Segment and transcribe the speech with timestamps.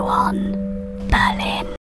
[0.00, 0.36] Radio on
[1.08, 1.76] Berlin.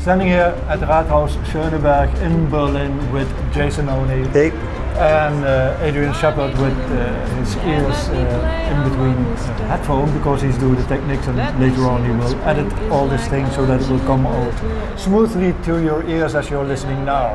[0.00, 4.50] Standing here at Rathaus Schöneberg in Berlin with Jason Honea Hey,
[4.98, 10.58] and uh, Adrian Shephard with uh, his ears uh, in between uh, headphone because he's
[10.58, 13.88] doing the techniques and later on he will edit all these things so that it
[13.88, 17.34] will come out smoothly to your ears as you're listening now.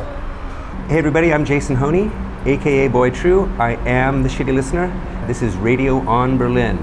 [0.87, 3.51] hey everybody, I'm Jason Honea, aka Boy True.
[3.59, 4.87] I am the shitty listener.
[5.27, 6.77] This is Radio on Berlin.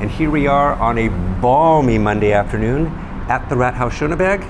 [0.00, 1.08] And here we are on a
[1.40, 2.86] balmy Monday afternoon
[3.28, 4.42] at the Rathaus Schöneberg.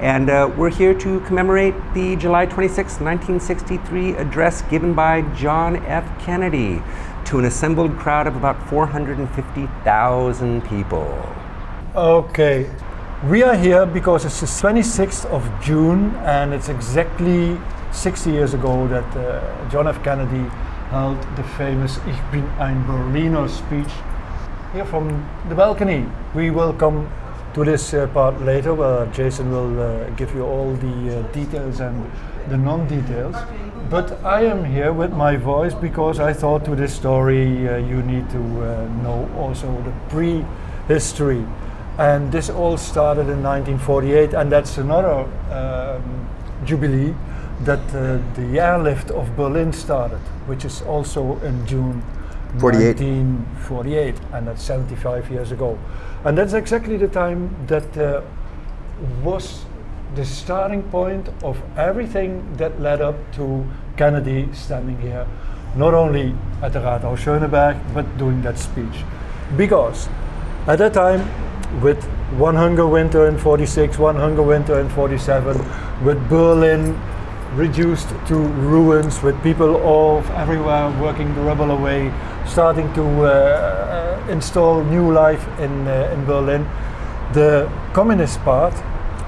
[0.00, 6.04] And uh, we're here to commemorate the July 26, 1963 address given by John F.
[6.22, 6.82] Kennedy
[7.24, 11.34] to an assembled crowd of about 450,000 people.
[11.94, 12.70] Okay,
[13.24, 17.58] we are here because it's the 26th of June and it's exactly
[17.92, 20.02] 60 years ago that uh, John F.
[20.02, 20.48] Kennedy
[20.90, 23.92] held the famous Ich bin ein Berliner speech
[24.72, 26.06] here from the balcony.
[26.34, 27.08] We will come
[27.54, 31.80] to this uh, part later where Jason will uh, give you all the uh, details
[31.80, 32.10] and
[32.48, 33.34] the non-details.
[33.88, 38.02] But I am here with my voice because I thought to this story uh, you
[38.02, 38.38] need to
[39.02, 41.46] know also the pre-history.
[41.98, 46.28] And this all started in 1948 and that's another um,
[46.64, 47.14] jubilee
[47.64, 52.02] that uh, the airlift of Berlin started, which is also in June
[52.58, 53.00] 48.
[53.00, 55.78] 1948, and that's 75 years ago.
[56.24, 58.22] And that's exactly the time that uh,
[59.22, 59.64] was
[60.14, 65.26] the starting point of everything that led up to Kennedy standing here,
[65.74, 69.04] not only at the Rathaus Schöneberg, but doing that speech.
[69.56, 70.08] Because
[70.66, 71.20] at that time,
[71.82, 72.02] with
[72.38, 75.56] one hunger winter in 46, one hunger winter in 47,
[76.04, 76.98] with Berlin
[77.54, 82.12] reduced to ruins, with people all everywhere working the rubble away,
[82.46, 86.66] starting to uh, uh, install new life in, uh, in Berlin.
[87.32, 88.74] The Communist Part,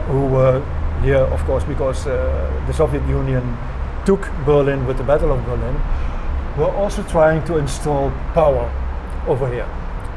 [0.08, 0.62] who were
[1.02, 3.56] here, of course, because uh, the Soviet Union
[4.04, 5.74] took Berlin with the Battle of Berlin,
[6.56, 8.70] were also trying to install power
[9.26, 9.68] over here.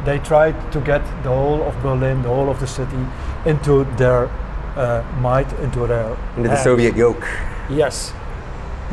[0.05, 3.05] They tried to get the whole of Berlin, the whole of the city,
[3.45, 4.29] into their
[4.75, 6.63] uh, might, into their Into the hands.
[6.63, 7.27] Soviet yoke.
[7.75, 8.11] Yes.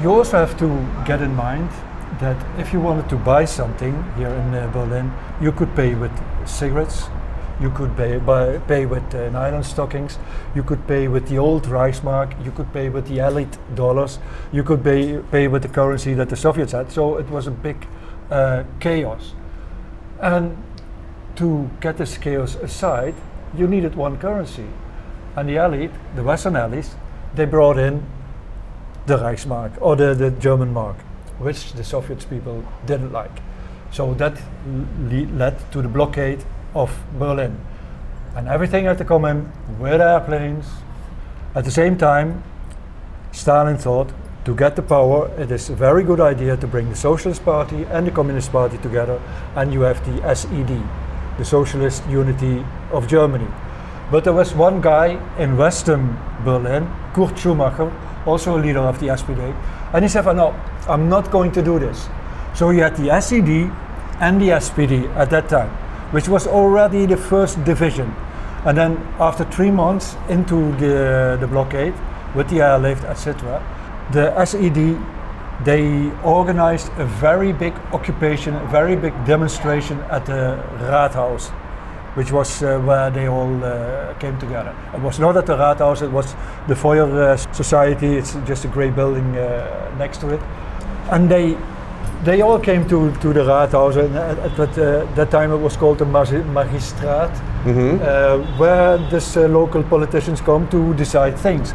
[0.03, 0.69] You also have to
[1.05, 1.69] get in mind
[2.21, 6.13] that if you wanted to buy something here in uh, Berlin, you could pay with
[6.47, 7.09] cigarettes,
[7.61, 10.19] you could pay, buy, pay with uh, nylon stockings,
[10.55, 14.21] you could pay with the old Reichsmark, you could pay with the elite dollars,
[14.53, 16.93] you could pay, pay with the currency that the Soviets had.
[16.93, 17.85] So it was a big
[18.31, 19.35] uh, chaos.
[20.21, 20.57] And
[21.35, 23.15] to get this chaos aside,
[23.57, 24.67] you needed one currency.
[25.35, 26.95] And the elite, the Western elites,
[27.35, 28.07] they brought in
[29.09, 30.97] the Reichsmark or the, the German mark,
[31.39, 33.41] which the Soviet people didn't like.
[33.91, 37.59] So that le- led to the blockade of Berlin.
[38.37, 40.67] And everything had to come in with airplanes.
[41.55, 42.43] At the same time,
[43.33, 44.13] Stalin thought
[44.45, 47.85] to get the power, it is a very good idea to bring the Socialist Party
[47.85, 49.21] and the Communist Party together,
[49.57, 50.83] and you have the SED,
[51.39, 53.49] the Socialist Unity of Germany.
[54.11, 57.93] But there was one guy in Western Berlin, Kurt Schumacher,
[58.29, 59.55] also a leader of the SPD,
[59.93, 60.55] and he said, "Oh, No,
[60.89, 62.09] I'm not going to do this.
[62.55, 63.71] So you had the SED
[64.21, 65.71] and the SPD at that time,
[66.13, 68.15] which was already the first division.
[68.65, 71.95] And then after three months into the, the blockade,
[72.35, 73.63] with the airlift, etc.,
[74.13, 74.99] the SED
[75.65, 81.51] they organized a very big occupation, a very big demonstration at the Rathaus,
[82.19, 84.75] which was uh, where they all uh, came together.
[84.95, 86.35] It was not at the Rathaus, it was
[86.67, 90.41] the Feuer uh, Society, it's just a grey building uh, next to it.
[91.13, 91.57] And they
[92.25, 95.59] they all came to, to the Rathaus, and at, at that, uh, that time it
[95.59, 97.31] was called the Magi- Magistraat,
[98.01, 101.73] uh, where this uh, local politicians come to decide things.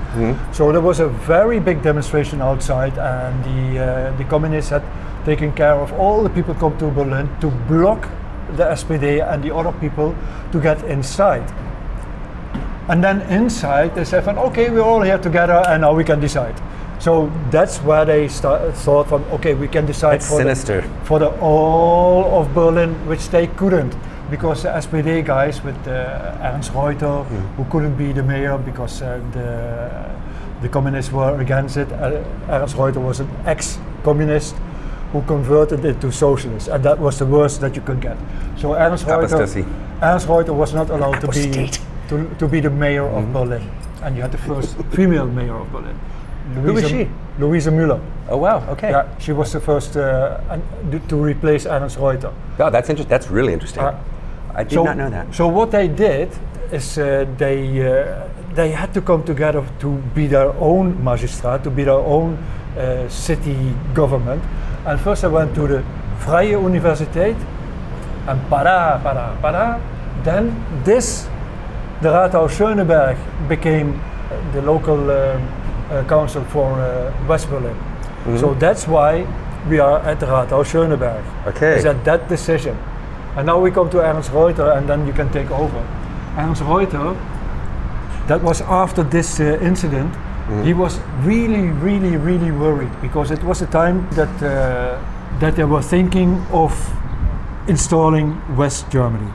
[0.52, 4.84] So there was a very big demonstration outside, and the uh, the communists had
[5.26, 8.10] taken care of all the people come to Berlin to block
[8.58, 10.16] the SPD and the other people
[10.52, 11.44] to get inside.
[12.90, 16.20] And then inside they said, "Van, "Okay, we're all here together, and now we can
[16.20, 16.56] decide."
[17.00, 20.44] So that's where they start, thought from, "Okay, we can decide That's for the-
[21.04, 23.96] for the all of Berlin, which they couldn't,
[24.30, 27.24] because the SPD guys with uh, Ernst Reuter,
[27.58, 29.48] who couldn't be the mayor because uh, the
[30.62, 31.92] the communists were against it.
[31.92, 34.56] Uh, Ernst Reuter was an ex-communist
[35.14, 38.18] who converted it to socialist, and that was the worst that you could get.
[38.58, 39.66] So Ernst Reuter,
[40.02, 41.70] Ernst Reuter was not allowed to be
[42.10, 43.70] to, to be the mayor of Berlin,
[44.02, 45.96] and you had the first female mayor of Berlin.
[46.56, 47.08] Who was she?
[47.40, 48.02] Louise Müller.
[48.28, 48.68] Oh wow.
[48.72, 48.90] Okay.
[48.90, 50.40] Yeah, she was the first uh,
[51.08, 52.34] to replace Ernst Reuter.
[52.60, 53.10] Oh, that's interesting.
[53.10, 53.84] That's really interesting.
[53.84, 53.98] Uh,
[54.56, 55.34] I did so, not know that.
[55.34, 56.30] So what they did
[56.72, 61.70] is uh, they uh, they had to come together to be their own magistrate, to
[61.70, 62.38] be their own
[62.78, 64.42] uh, city government.
[64.86, 65.84] And first I went to the
[66.20, 67.38] Vrije Universiteit,
[68.28, 69.82] and para, para, para.
[70.24, 70.54] Then
[70.84, 71.28] this,
[72.02, 74.02] the Rathaus Schöneberg, became
[74.54, 75.48] the local um,
[75.90, 77.76] uh, council for uh, West Berlin.
[77.76, 78.38] Mm-hmm.
[78.38, 79.26] So that's why
[79.70, 81.24] we are at the Rathaus Schöneberg.
[81.48, 81.78] Okay.
[81.78, 82.78] Is that that decision?
[83.36, 85.80] And now we come to Ernst Reuter, and then you can take over.
[86.38, 87.16] Ernst Reuter,
[88.28, 89.58] that was after this uh,
[90.48, 90.66] incident.
[90.66, 95.00] He was really, really, really worried because it was a time that uh,
[95.40, 96.72] that they were thinking of
[97.68, 99.32] installing West Germany.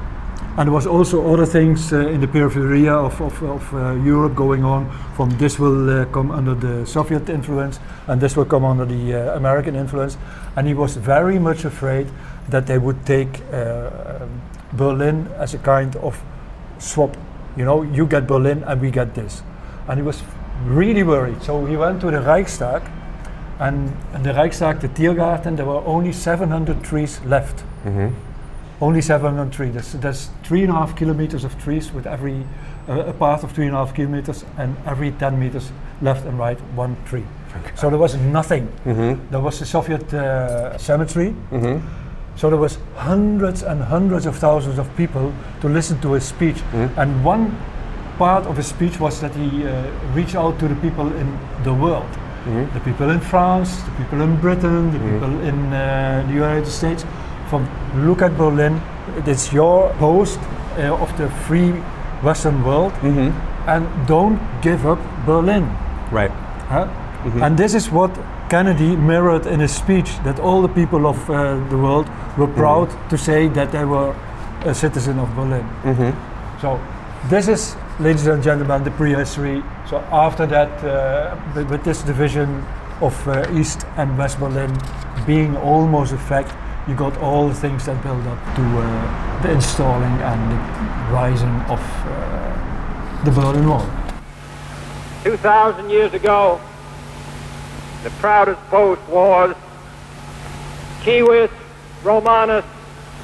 [0.57, 4.35] And there was also other things uh, in the periphery of, of, of uh, Europe
[4.35, 4.91] going on.
[5.15, 7.79] From this will uh, come under the Soviet influence,
[8.09, 10.19] and this will come under the uh, American influence.
[10.57, 12.09] And he was very much afraid
[12.49, 14.27] that they would take uh,
[14.73, 16.21] Berlin as a kind of
[16.79, 17.17] swap.
[17.57, 19.43] You know, you get Berlin and we get this.
[19.87, 20.23] And he was
[20.67, 21.43] really worried.
[21.43, 22.83] So he went to the Reichstag,
[23.59, 27.65] and in the Reichstag, the Tiergarten, there were only 700 trees left.
[27.85, 28.15] Mm-hmm.
[28.81, 29.73] Only 700 trees.
[29.73, 32.45] There's, that's three and a half kilometers of trees with every
[32.89, 36.39] uh, a path of three and a half kilometers, and every 10 meters left and
[36.39, 37.25] right one tree.
[37.75, 38.69] So there was nothing.
[38.85, 39.31] Mm-hmm.
[39.31, 41.35] There was the Soviet uh, cemetery.
[41.51, 41.87] Mm-hmm.
[42.37, 46.63] So there was hundreds and hundreds of thousands of people to listen to his speech.
[46.73, 46.97] Mhm.
[46.97, 47.57] And one
[48.19, 49.85] part of his speech was that he uh,
[50.15, 52.07] reached out to the people in the world.
[52.47, 52.75] Mm-hmm.
[52.75, 55.13] The people in France, the people in Britain, the Mhm.
[55.13, 57.05] people in uh, the United States.
[57.51, 57.67] From
[58.07, 58.81] look at Berlin,
[59.27, 60.39] it's your post
[60.79, 61.73] uh, of the free
[62.23, 63.31] Western world, Mm-hmm.
[63.67, 65.65] and don't give up Berlin.
[66.13, 66.33] Right.
[66.71, 66.87] Huh?
[67.25, 67.43] Mhm.
[67.43, 68.11] And this is what
[68.49, 71.35] Kennedy mirrored in his speech that all the people of uh,
[71.71, 72.07] the world
[72.39, 74.13] were proud to say that they were
[74.67, 75.65] a citizen of Berlin.
[75.85, 76.11] Mm-hmm.
[76.61, 76.79] So,
[77.29, 79.63] this is, ladies and gentlemen, the prehistory.
[79.89, 82.65] So, after that, uh, with, this division
[83.01, 84.77] of uh, East and West Berlin
[85.27, 86.53] being almost a fact,
[86.89, 91.61] you got all the things that build up to uh, the installing and the rising
[91.69, 93.87] of uh, the Berlin Wall.
[95.25, 96.61] 2,000 years ago,
[98.05, 99.57] the proudest boast was
[101.03, 101.51] Civis
[102.05, 102.65] Romanus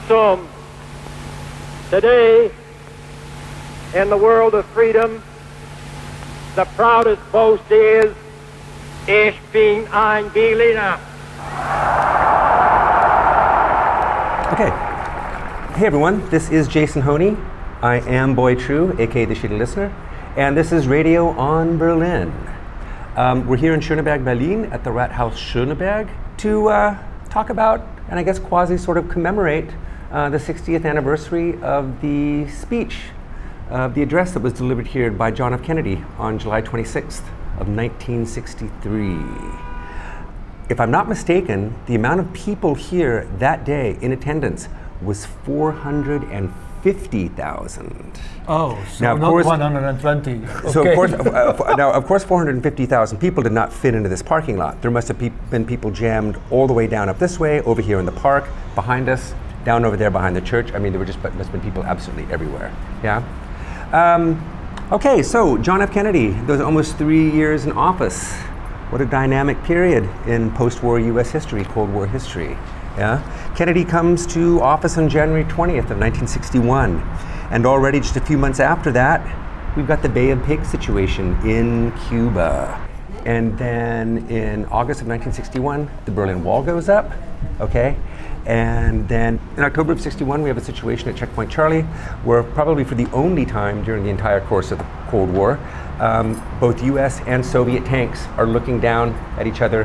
[0.09, 0.49] Sum.
[1.91, 2.51] Today,
[3.95, 5.23] in the world of freedom,
[6.57, 8.13] the proudest boast is
[9.07, 10.99] Ich bin ein Berliner.
[14.53, 14.71] Okay.
[15.79, 17.37] Hey everyone, this is Jason Honea.
[17.83, 19.95] I am Boy True, aka the Shitty Listener,
[20.37, 22.33] and this is Radio on Berlin.
[23.17, 26.99] Um, we're here in Schöneberg, Berlin, at the Rathaus Schöneberg to uh,
[27.31, 29.71] talk about, and I guess quasi sort of commemorate,
[30.11, 32.97] uh, the 60th anniversary of the speech,
[33.71, 35.63] of the address that was delivered here by John F.
[35.63, 37.23] Kennedy on July 26th
[37.59, 39.19] of 1963
[40.69, 44.69] if I'm not mistaken, the amount of people here that day in attendance
[45.03, 48.21] was 450,000.
[48.49, 50.41] Oh, so Now, of not course- 120.
[50.71, 50.91] So Okay.
[50.91, 54.57] of course, uh, uh, now of course, 450,000 people did not fit into this parking
[54.57, 54.81] lot.
[54.81, 57.83] There must have pe- been people jammed all the way down up this way, over
[57.83, 59.35] here in the park, behind us,
[59.67, 60.73] down over there behind the church.
[60.75, 62.71] I mean, there were just must have been people absolutely everywhere.
[63.03, 63.23] Yeah.
[63.95, 64.43] Um,
[64.91, 65.93] okay, so John F.
[65.93, 68.33] Kennedy, those almost three years in office.
[68.91, 71.31] What a dynamic period in post-war U.S.
[71.31, 72.59] history, Cold War history.
[72.99, 73.23] Yeah.
[73.57, 76.99] Kennedy comes to office on January 20th of 1961,
[77.53, 79.23] and already just a few months after that,
[79.77, 82.85] we've got the Bay of Pigs situation in Cuba.
[83.25, 87.13] And then in August of 1961, the Berlin Wall goes up,
[87.61, 87.97] okay?
[88.47, 91.83] And then in October of 61, we have a situation at Checkpoint Charlie
[92.25, 95.59] where, probably for the only time during the entire course of the Cold War,
[95.99, 99.85] um, both US and Soviet tanks are looking down at each other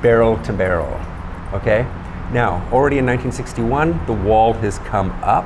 [0.00, 1.00] barrel to barrel,
[1.52, 1.82] okay?
[2.32, 5.44] Now, already in 1961, the wall has come up.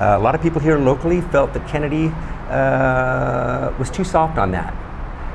[0.00, 2.08] Uh, a lot of people here locally felt that Kennedy
[2.50, 4.74] uh, was too soft on that.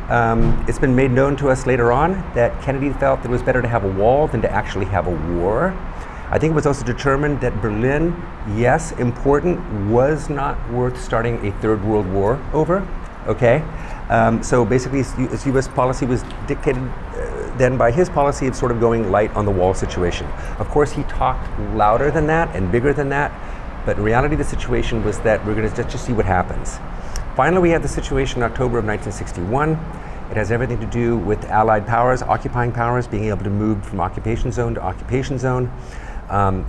[0.10, 3.44] Um, it's been made known to us later on that Kennedy felt that it was
[3.44, 5.70] better to have a wall than to actually have a war.
[6.32, 8.16] I think it was also determined that Berlin,
[8.56, 9.60] yes, important,
[9.90, 12.88] was not worth starting a third world war over.
[13.26, 13.64] Okay?
[14.10, 18.80] Um, so basically, US policy was dictated uh, then by his policy of sort of
[18.80, 20.28] going light on the wall situation.
[20.60, 23.32] Of course, he talked louder than that and bigger than that,
[23.86, 26.78] but in reality, the situation was that we're going to just, just see what happens.
[27.36, 29.72] Finally, we had the situation in October of 1961,
[30.30, 34.00] It has everything to do with Allied powers, occupying powers, being able to move from
[34.00, 35.72] occupation zone to occupation zone.
[36.30, 36.66] Um,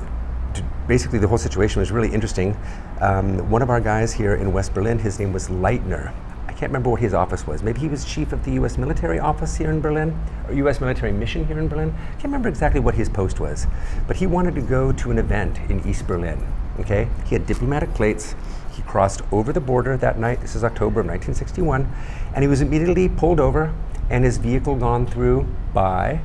[0.89, 2.57] basically, the whole situation was really interesting.
[3.01, 6.13] Um, one of our guys here in West Berlin, his name was Lightner.
[6.47, 7.63] I can't remember what his office was.
[7.63, 8.77] Maybe he was chief of the U.S.
[8.77, 10.81] military office here in Berlin, or U.S.
[10.81, 11.95] military mission here in Berlin.
[11.97, 13.67] I can't remember exactly what his post was,
[14.07, 16.47] but he wanted to go to an event in East Berlin.
[16.81, 18.35] Okay, he had diplomatic plates.
[18.73, 20.41] He crossed over the border that night.
[20.41, 21.91] This is October of 1961,
[22.35, 23.75] and he was immediately pulled over
[24.11, 26.21] and his vehicle gone through by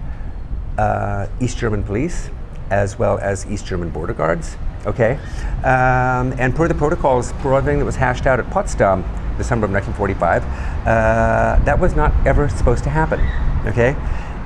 [0.77, 2.29] uh, East German police
[2.69, 4.57] as well as East German border guards.
[4.85, 5.17] Okay,
[5.63, 9.03] um, and per the protocols, per everything that was hashed out at Potsdam,
[9.37, 10.43] December of 1945,
[10.87, 13.19] uh, that was not ever supposed to happen.
[13.67, 13.95] Okay,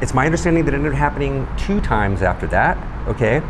[0.01, 2.77] it's my understanding that it ended up happening two times after that.
[3.07, 3.41] Okay,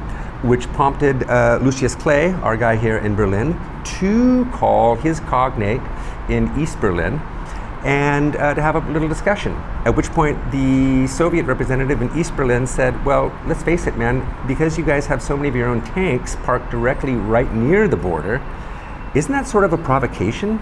[0.42, 3.60] which prompted uh, Lucius Clay, our guy here in Berlin,
[4.00, 5.82] to call his cognate
[6.30, 7.22] in East Berlin
[7.84, 9.54] and uh, to have a little discussion.
[9.86, 14.28] At which point, the Soviet representative in East Berlin said, Well, let's face it, man,
[14.48, 17.98] because you guys have so many of your own tanks parked directly right near the
[17.98, 18.42] border,
[19.16, 20.60] isn't that sort of a provocation?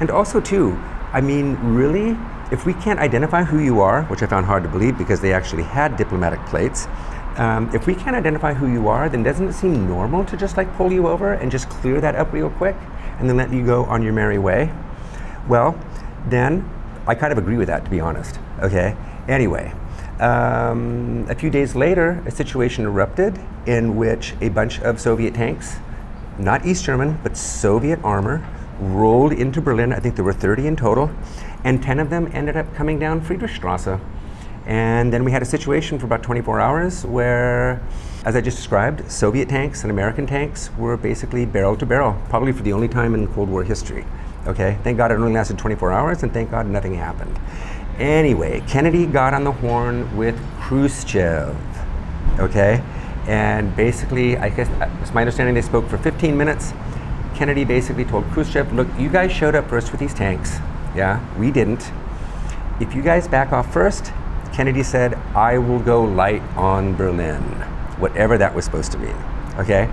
[0.00, 0.72] And also, too,
[1.12, 2.16] I mean, really,
[2.50, 5.32] if we can't identify who you are, which I found hard to believe because they
[5.32, 6.88] actually had diplomatic plates,
[7.36, 10.56] um, if we can't identify who you are, then doesn't it seem normal to just
[10.56, 12.76] like pull you over and just clear that up real quick
[13.18, 14.72] and then let you go on your merry way?
[15.48, 15.78] Well,
[16.26, 16.68] then
[17.06, 18.38] I kind of agree with that, to be honest.
[18.60, 18.96] Okay.
[19.28, 19.72] Anyway,
[20.20, 25.76] um, a few days later, a situation erupted in which a bunch of Soviet tanks,
[26.38, 28.46] not East German, but Soviet armor,
[28.78, 29.92] rolled into Berlin.
[29.92, 31.10] I think there were 30 in total,
[31.62, 34.00] and 10 of them ended up coming down Friedrichstrasse.
[34.66, 37.82] And then we had a situation for about 24 hours where,
[38.24, 42.52] as I just described, Soviet tanks and American tanks were basically barrel to barrel, probably
[42.52, 44.04] for the only time in Cold War history.
[44.46, 47.38] Okay, thank God it only lasted 24 hours, and thank God nothing happened.
[47.98, 51.56] Anyway, Kennedy got on the horn with Khrushchev.
[52.38, 52.82] Okay,
[53.26, 56.72] and basically, I guess uh, it's my understanding they spoke for 15 minutes.
[57.34, 60.58] Kennedy basically told Khrushchev, "Look, you guys showed up first with these tanks.
[60.94, 61.90] Yeah, we didn't.
[62.80, 64.12] If you guys back off first,
[64.52, 67.42] Kennedy said, I will go light on Berlin,
[67.98, 69.16] whatever that was supposed to mean.
[69.56, 69.88] Okay?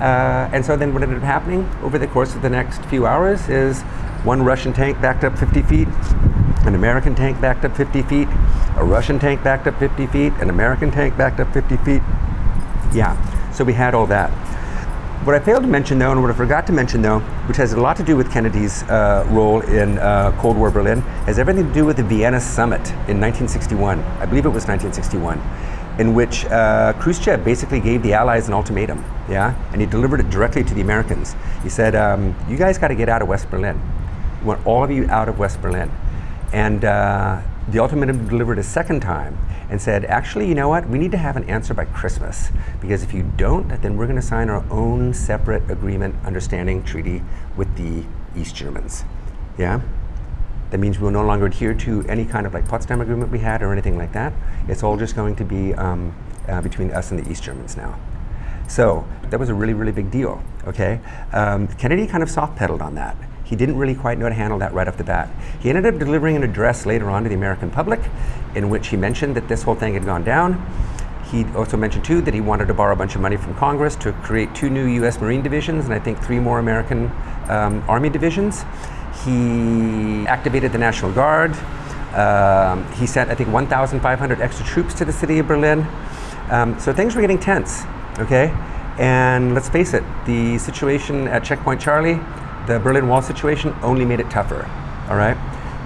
[0.00, 3.06] Uh, and so then what ended up happening over the course of the next few
[3.06, 3.82] hours is
[4.24, 5.88] one Russian tank backed up 50 feet,
[6.66, 8.28] an American tank backed up 50 feet,
[8.76, 12.02] a Russian tank backed up 50 feet, an American tank backed up 50 feet.
[12.92, 13.16] Yeah,
[13.52, 14.30] so we had all that.
[15.24, 17.72] What I failed to mention, though, and what I forgot to mention, though, which has
[17.72, 21.66] a lot to do with Kennedy's uh, role in uh, Cold War Berlin, has everything
[21.66, 23.98] to do with the Vienna Summit in 1961.
[24.00, 25.38] I believe it was 1961,
[25.98, 30.30] in which uh, Khrushchev basically gave the Allies an ultimatum, yeah, and he delivered it
[30.30, 31.34] directly to the Americans.
[31.62, 33.80] He said, um, "You guys got to get out of West Berlin.
[34.40, 35.90] We want all of you out of West Berlin."
[36.52, 39.36] And uh, the ultimatum delivered a second time
[39.68, 40.88] and said, actually, you know what?
[40.88, 42.50] We need to have an answer by Christmas
[42.80, 47.22] because if you don't, then we're going to sign our own separate agreement, understanding, treaty
[47.56, 48.04] with the
[48.40, 49.04] East Germans.
[49.58, 49.80] Yeah?
[50.70, 53.62] That means we'll no longer adhere to any kind of like Potsdam agreement we had
[53.62, 54.32] or anything like that.
[54.68, 56.14] It's all just going to be um,
[56.48, 57.98] uh, between us and the East Germans now.
[58.68, 60.42] So that was a really, really big deal.
[60.66, 61.00] Okay,
[61.32, 63.16] um, Kennedy kind of soft pedaled on that.
[63.44, 65.30] He didn't really quite know how to handle that right off the bat.
[65.60, 68.00] He ended up delivering an address later on to the American public
[68.56, 70.54] in which he mentioned that this whole thing had gone down.
[71.30, 73.94] He also mentioned, too, that he wanted to borrow a bunch of money from Congress
[73.96, 75.20] to create two new U.S.
[75.20, 77.10] Marine divisions and I think three more American
[77.48, 78.64] um, Army divisions.
[79.26, 81.52] He activated the National Guard.
[82.14, 85.86] Um, he sent, I think, 1,500 extra troops to the city of Berlin.
[86.50, 87.82] Um, so things were getting tense,
[88.18, 88.56] okay?
[88.98, 92.18] And let's face it, the situation at Checkpoint Charlie
[92.66, 94.68] the Berlin Wall situation only made it tougher.
[95.08, 95.36] All right.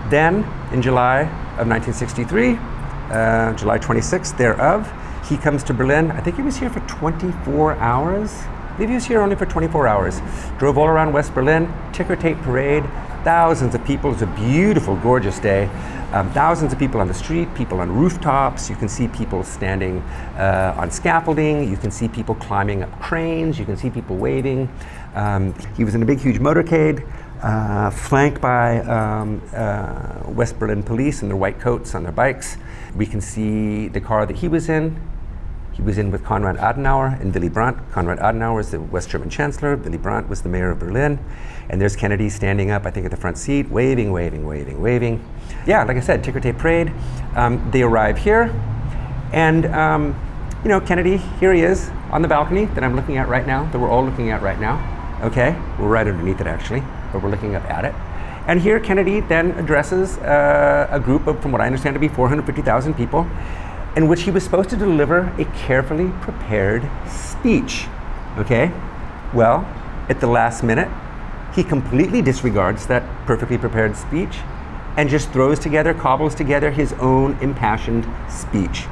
[0.08, 1.22] Then, in July
[1.58, 4.90] of 1963, uh, July 26th thereof,
[5.28, 6.10] he comes to Berlin.
[6.10, 8.32] I think he was here for 24 hours.
[8.32, 10.20] I believe he was here only for 24 hours.
[10.58, 12.84] Drove all around West Berlin, ticker tape parade,
[13.24, 14.12] thousands of people.
[14.12, 15.66] It's a beautiful, gorgeous day.
[16.12, 18.68] Um, thousands of people on the street, people on rooftops.
[18.68, 20.00] You can see people standing
[20.36, 21.68] uh, on scaffolding.
[21.68, 23.58] You can see people climbing up cranes.
[23.58, 24.68] You can see people waving.
[25.14, 27.06] Um, he was in a big, huge motorcade,
[27.42, 32.56] uh, flanked by um, uh, West Berlin police in their white coats on their bikes.
[32.96, 35.00] We can see the car that he was in.
[35.72, 37.78] He was in with Konrad Adenauer and Willy Brandt.
[37.92, 39.76] Konrad Adenauer is the West German chancellor.
[39.76, 41.18] Willy Brandt was the mayor of Berlin.
[41.68, 45.24] And there's Kennedy standing up, I think, at the front seat, waving, waving, waving, waving.
[45.66, 46.92] Yeah, like I said, ticker tape parade.
[47.36, 48.52] Um, they arrive here,
[49.32, 50.18] and um,
[50.62, 53.70] you know, Kennedy, here he is on the balcony that I'm looking at right now,
[53.70, 54.76] that we're all looking at right now.
[55.22, 57.94] Okay, we're right underneath it actually, but we're looking up at it.
[58.46, 62.08] And here Kennedy then addresses uh, a group of, from what I understand to be
[62.08, 63.28] 450,000 people,
[63.96, 67.86] in which he was supposed to deliver a carefully prepared speech.
[68.38, 68.72] Okay?
[69.34, 69.66] Well,
[70.08, 70.88] at the last minute,
[71.54, 74.38] he completely disregards that perfectly prepared speech
[74.96, 78.84] and just throws together, cobbles together his own impassioned speech,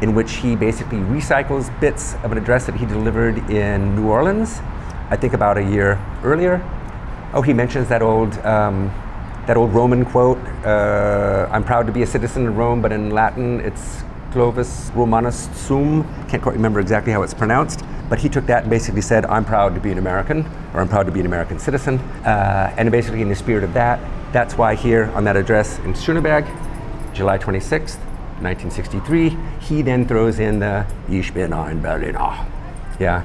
[0.00, 4.60] in which he basically recycles bits of an address that he delivered in New Orleans,
[5.08, 6.62] I think about a year earlier.
[7.32, 8.36] Oh, he mentions that old.
[8.38, 8.92] Um,
[9.46, 13.10] that old Roman quote, uh, I'm proud to be a citizen of Rome, but in
[13.10, 14.02] Latin it's
[14.36, 16.04] Clovis Romanus Sum.
[16.28, 19.46] Can't quite remember exactly how it's pronounced, but he took that and basically said, I'm
[19.46, 21.98] proud to be an American, or I'm proud to be an American citizen.
[22.22, 23.98] Uh, and basically, in the spirit of that,
[24.34, 26.44] that's why here on that address in Schöneberg,
[27.14, 27.96] July 26th,
[28.42, 32.46] 1963, he then throws in the Ich bin ein Berliner.
[33.00, 33.24] Yeah.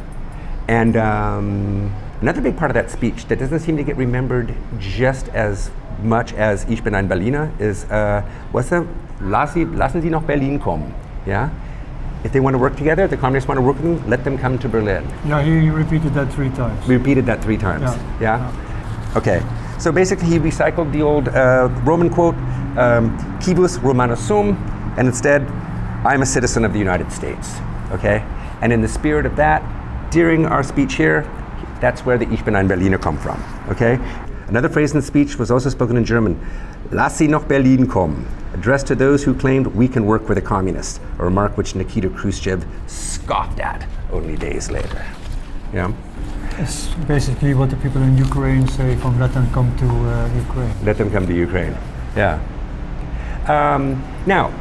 [0.70, 5.28] And um, another big part of that speech that doesn't seem to get remembered just
[5.28, 8.22] as much as Ich bin ein Berliner is, uh,
[8.54, 8.88] what's the,
[9.24, 10.94] lassen, lassen Sie nach Berlin kommen.
[11.26, 11.50] Yeah?
[12.24, 14.38] If they want to work together, the communists want to work with them, let them
[14.38, 15.04] come to Berlin.
[15.26, 16.88] Yeah, he repeated that three times.
[16.88, 17.82] We repeated that three times.
[18.20, 18.38] Yeah.
[18.38, 19.16] Yeah?
[19.16, 19.42] Okay.
[19.80, 22.36] So basically, he recycled the old uh, Roman quote,
[22.78, 24.56] um, Civis Romanus sum,
[24.98, 25.42] and instead,
[26.06, 27.58] I'm a citizen of the United States.
[27.92, 28.24] Okay?
[28.62, 29.64] And in the spirit of that,
[30.12, 31.26] during our speech here,
[31.80, 33.44] that's where the Ich bin ein Berliner come from.
[33.70, 34.00] Okay?
[34.48, 36.40] Another phrase in the speech was also spoken in German.
[36.94, 40.42] Lass sie nach Berlin kommen, addressed to those who claimed we can work with the
[40.42, 45.02] communists, a remark which Nikita Khrushchev scoffed at only days later.
[45.74, 45.94] Yeah?
[46.58, 50.74] It's basically what the people in Ukraine say from let them come to uh, Ukraine.
[50.84, 51.78] Let them come to Ukraine.
[52.18, 52.42] Yeah.
[53.48, 54.52] Um, now,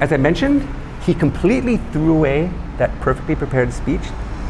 [0.00, 0.66] as I mentioned,
[1.04, 4.02] he completely threw away that perfectly prepared speech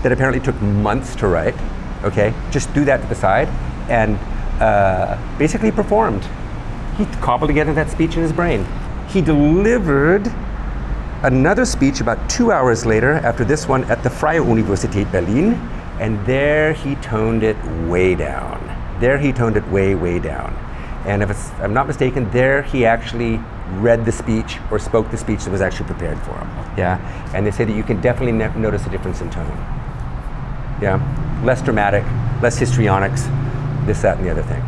[0.02, 1.54] that apparently took months to write.
[2.02, 3.48] Okay, just threw that to the side
[3.90, 4.18] and
[4.58, 6.26] uh, basically performed.
[6.96, 8.66] He cobbled together that speech in his brain.
[9.08, 10.32] He delivered
[11.22, 15.54] another speech about two hours later after this one at the Freie Universität Berlin,
[16.00, 18.60] and there he toned it way down.
[19.00, 20.54] There he toned it way, way down.
[21.04, 23.40] And if I'm not mistaken, there he actually
[23.74, 26.48] read the speech or spoke the speech that was actually prepared for him.
[26.76, 26.98] Yeah,
[27.34, 29.46] and they say that you can definitely ne- notice a difference in tone.
[30.80, 31.00] Yeah,
[31.44, 32.04] less dramatic,
[32.42, 33.24] less histrionics,
[33.86, 34.62] this, that, and the other thing.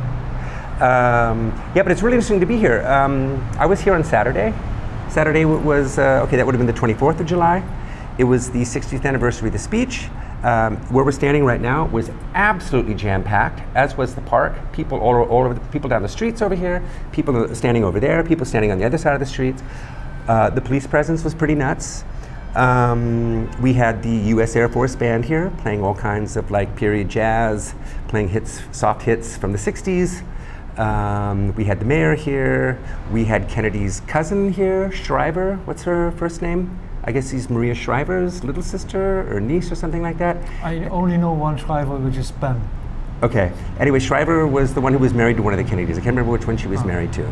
[0.81, 2.87] Um, yeah, but it's really interesting to be here.
[2.87, 4.55] Um, I was here on Saturday.
[5.09, 7.65] Saturday was, uh, okay, that would have been the 24th of July.
[8.17, 10.09] It was the 60th anniversary of the speech.
[10.45, 14.55] Um, where we're standing right now was absolutely jam packed, as was the park.
[14.73, 18.23] People all, all over, the, people down the streets over here, people standing over there,
[18.23, 19.65] people standing on the other side of the streets.
[20.29, 22.05] Uh, the police presence was pretty nuts.
[22.55, 24.55] Um, we had the U.S.
[24.55, 27.75] Air Force Band here playing all kinds of like period jazz,
[28.07, 30.23] playing hits, soft hits from the 60s.
[30.79, 32.79] Um, we had the mayor here.
[33.13, 35.57] We had Kennedy's cousin here, Shriver.
[35.65, 36.79] What's her first name?
[37.03, 40.37] I guess he's Maria Shriver's little sister or niece or something like that.
[40.63, 42.63] I only know one Shriver, which is Pam.
[43.23, 43.53] Okay.
[43.81, 45.99] Anyway, Shriver was the one who was married to one of the Kennedys.
[45.99, 47.27] I can't remember which one she was married to.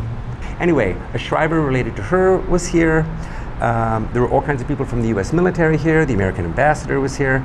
[0.59, 3.05] Anyway, a Shriver related to her was here.
[3.61, 5.31] Um, there were all kinds of people from the U.S.
[5.31, 6.05] military here.
[6.05, 7.39] The American ambassador was here,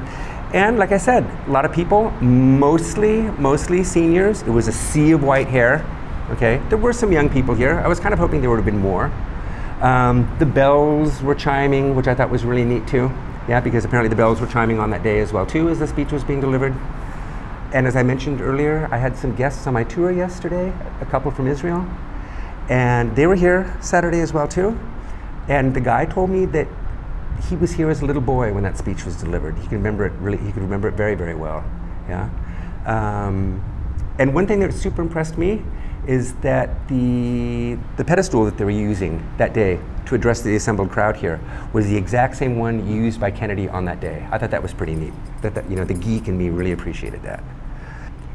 [0.52, 4.42] and like I said, a lot of people, mostly mostly seniors.
[4.42, 5.84] It was a sea of white hair.
[6.30, 7.80] Okay, there were some young people here.
[7.80, 9.12] I was kind of hoping there would have been more.
[9.80, 13.10] Um, the bells were chiming, which I thought was really neat too.
[13.48, 15.86] Yeah, because apparently the bells were chiming on that day as well too, as the
[15.86, 16.74] speech was being delivered.
[17.72, 21.30] And as I mentioned earlier, I had some guests on my tour yesterday, a couple
[21.30, 21.86] from Israel,
[22.68, 24.78] and they were here Saturday as well too.
[25.48, 26.68] And the guy told me that
[27.48, 29.56] he was here as a little boy when that speech was delivered.
[29.58, 30.38] He can remember it really.
[30.38, 31.64] He could remember it very, very well.
[32.08, 32.28] Yeah.
[32.86, 33.62] Um,
[34.18, 35.62] and one thing that super impressed me
[36.06, 40.90] is that the the pedestal that they were using that day to address the assembled
[40.90, 41.40] crowd here
[41.72, 44.26] was the exact same one used by Kennedy on that day.
[44.30, 45.12] I thought that was pretty neat.
[45.42, 47.42] That, that you know the geek in me really appreciated that.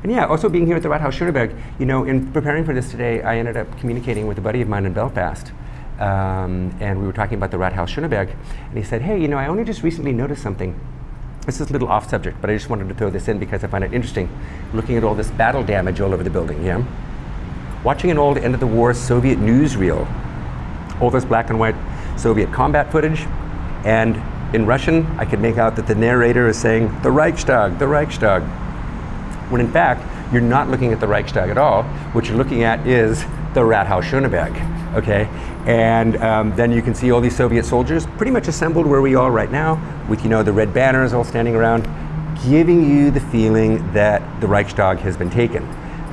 [0.03, 2.91] And yeah, also being here at the Rathaus Schöneberg, you know, in preparing for this
[2.91, 5.51] today, I ended up communicating with a buddy of mine in Belfast.
[5.99, 8.35] Um, and we were talking about the Rathaus Schöneberg.
[8.69, 10.79] And he said, hey, you know, I only just recently noticed something.
[11.45, 13.63] This is a little off subject, but I just wanted to throw this in because
[13.63, 14.29] I find it interesting
[14.73, 16.83] looking at all this battle damage all over the building, yeah?
[17.83, 20.05] Watching an old end of the war Soviet newsreel,
[21.01, 21.75] all this black and white
[22.17, 23.21] Soviet combat footage,
[23.85, 24.21] and
[24.53, 28.43] in Russian, I could make out that the narrator is saying, the Reichstag, the Reichstag
[29.49, 31.83] when in fact you're not looking at the Reichstag at all.
[32.13, 33.21] What you're looking at is
[33.53, 34.53] the Rathaus Schöneberg,
[34.97, 35.25] okay?
[35.65, 39.15] And um, then you can see all these Soviet soldiers pretty much assembled where we
[39.15, 39.79] are right now,
[40.09, 41.83] with you know the red banners all standing around,
[42.49, 45.63] giving you the feeling that the Reichstag has been taken.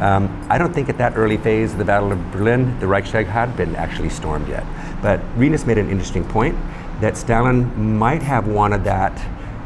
[0.01, 3.27] Um, I don't think at that early phase of the Battle of Berlin, the Reichstag
[3.27, 4.64] had been actually stormed yet.
[5.01, 6.57] But Rinus made an interesting point
[7.01, 9.14] that Stalin might have wanted that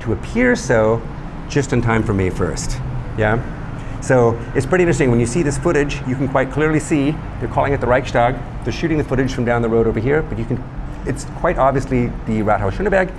[0.02, 1.02] to appear so
[1.48, 3.18] just in time for May 1st.
[3.18, 4.00] Yeah?
[4.00, 5.10] So it's pretty interesting.
[5.10, 8.36] When you see this footage, you can quite clearly see they're calling it the Reichstag.
[8.68, 10.62] They're shooting the footage from down the road over here, but you can,
[11.06, 13.10] it's quite obviously the Rathaus Schöneberg,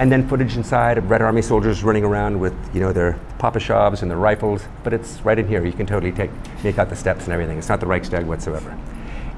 [0.00, 4.02] and then footage inside of Red Army soldiers running around with, you know, their Papashovs
[4.02, 5.64] and their rifles, but it's right in here.
[5.64, 6.30] You can totally take,
[6.62, 7.56] make out the steps and everything.
[7.56, 8.78] It's not the Reichstag whatsoever.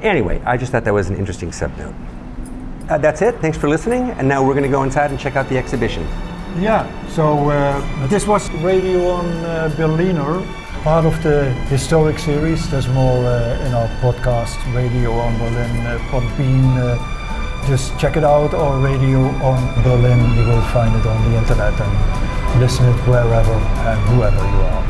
[0.02, 1.94] Anyway, I just thought that was an interesting subnote.
[2.90, 3.36] Uh, that's it.
[3.36, 4.10] Thanks for listening.
[4.10, 6.02] And now we're going to go inside and check out the exhibition.
[6.58, 10.44] Yeah, so uh, this was Radio on uh, Berliner,
[10.82, 12.70] part of the historic series.
[12.70, 16.64] There's more uh, in our podcast, Radio on Berlin, uh, Podbean.
[16.78, 20.18] Uh, just check it out, or Radio on Berlin.
[20.36, 24.84] You will find it on the internet and listen it wherever and whoever you are.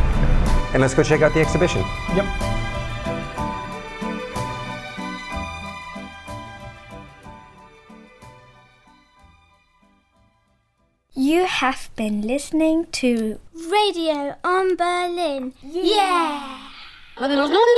[0.72, 1.82] And let's go check out the exhibition.
[2.14, 2.59] Yep.
[11.60, 13.38] have been listening to
[13.70, 15.52] Radio on Berlin.
[15.62, 16.70] Yeah!
[17.18, 17.70] yeah.